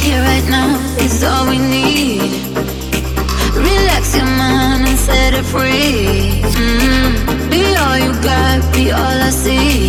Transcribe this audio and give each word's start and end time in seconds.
here 0.00 0.20
right 0.20 0.48
now 0.48 0.78
is 0.98 1.22
all 1.22 1.48
we 1.48 1.58
need. 1.58 2.30
Relax 3.54 4.14
your 4.16 4.26
mind 4.26 4.86
and 4.86 4.98
set 4.98 5.34
it 5.34 5.44
free. 5.44 6.42
Mm. 6.42 7.50
Be 7.50 7.62
all 7.76 7.98
you 7.98 8.12
got, 8.22 8.74
be 8.74 8.90
all 8.92 9.18
I 9.28 9.30
see. 9.30 9.87